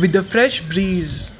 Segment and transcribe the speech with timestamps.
[0.00, 1.32] with the fresh breeze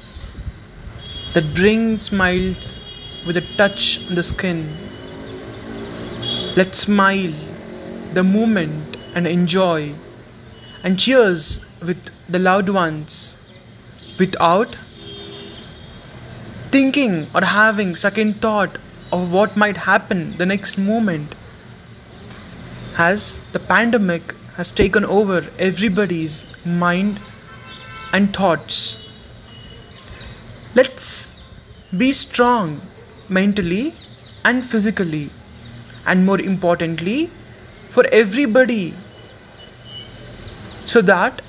[1.33, 2.81] that brings smiles
[3.25, 4.75] with a touch on the skin.
[6.55, 7.33] Let's smile
[8.13, 9.93] the moment and enjoy
[10.83, 11.97] and cheers with
[12.29, 13.37] the loved ones
[14.17, 14.75] without
[16.71, 18.77] thinking or having second thought
[19.11, 21.35] of what might happen the next moment
[22.97, 27.19] as the pandemic has taken over everybody's mind
[28.13, 28.97] and thoughts.
[30.75, 31.35] Let's
[31.97, 32.81] be strong
[33.29, 33.93] mentally
[34.43, 35.31] and physically,
[36.05, 37.31] and more importantly,
[37.89, 38.93] for everybody,
[40.85, 41.41] so that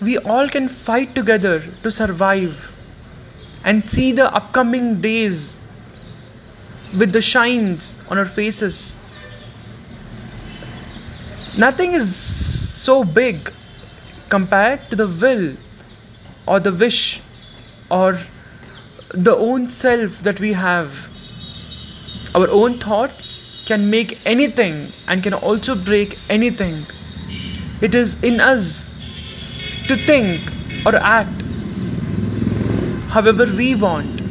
[0.00, 2.72] we all can fight together to survive
[3.64, 5.58] and see the upcoming days
[6.98, 8.96] with the shines on our faces.
[11.56, 13.52] Nothing is so big
[14.28, 15.56] compared to the will
[16.46, 17.20] or the wish
[17.90, 18.18] or
[19.10, 20.92] the own self that we have.
[22.34, 26.86] Our own thoughts can make anything and can also break anything.
[27.80, 28.90] It is in us
[29.88, 30.52] to think
[30.84, 31.42] or act
[33.08, 34.22] however we want.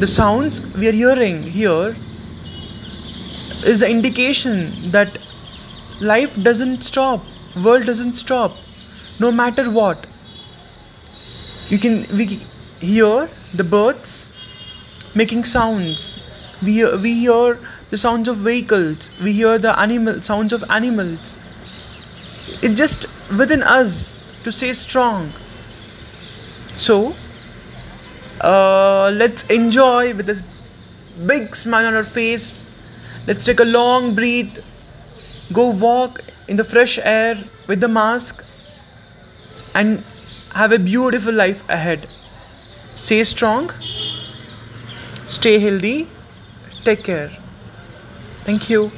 [0.00, 1.94] The sounds we are hearing here
[3.64, 5.18] is the indication that
[6.00, 7.22] life doesn't stop,
[7.62, 8.56] world doesn't stop,
[9.18, 10.06] no matter what
[11.70, 12.26] you can we
[12.80, 14.28] hear the birds
[15.14, 16.20] making sounds.
[16.62, 17.58] We hear, we hear
[17.90, 19.10] the sounds of vehicles.
[19.22, 21.36] We hear the animal sounds of animals.
[22.62, 25.32] It's just within us to stay strong.
[26.76, 27.14] So
[28.40, 30.42] uh, let's enjoy with this
[31.26, 32.66] big smile on our face.
[33.26, 34.60] Let's take a long breath.
[35.52, 38.44] Go walk in the fresh air with the mask.
[39.74, 40.04] And
[40.54, 42.08] have a beautiful life ahead.
[42.94, 43.70] Stay strong,
[45.26, 46.08] stay healthy,
[46.84, 47.30] take care.
[48.44, 48.92] Thank you.